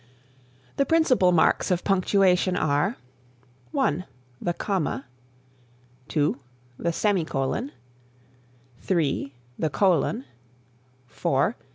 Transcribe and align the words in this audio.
The 0.77 0.85
principal 0.87 1.31
marks 1.31 1.69
of 1.69 1.83
punctuation 1.83 2.55
are: 2.57 2.97
1. 3.71 4.05
The 4.41 4.51
Comma[,] 4.51 5.05
2. 6.07 6.39
The 6.79 6.91
Semicolon[;] 6.91 7.71
3. 8.81 9.31
The 9.59 9.69
Colon[:] 9.69 10.25
4. 11.05 11.55